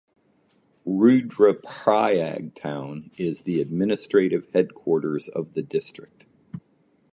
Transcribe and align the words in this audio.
Rudraprayag 0.83 2.55
town 2.55 3.11
is 3.17 3.43
the 3.43 3.61
administrative 3.61 4.47
headquarters 4.51 5.27
of 5.29 5.53
the 5.53 5.61
district. 5.61 6.25